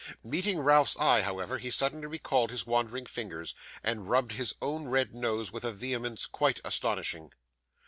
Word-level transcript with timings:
Meeting 0.23 0.57
Ralph's 0.59 0.97
eye, 0.97 1.21
however, 1.21 1.59
he 1.59 1.69
suddenly 1.69 2.07
recalled 2.07 2.49
his 2.49 2.65
wandering 2.65 3.05
fingers, 3.05 3.53
and 3.83 4.09
rubbed 4.09 4.31
his 4.31 4.55
own 4.59 4.87
red 4.87 5.13
nose 5.13 5.51
with 5.51 5.63
a 5.63 5.71
vehemence 5.71 6.25
quite 6.25 6.59
astonishing. 6.65 7.31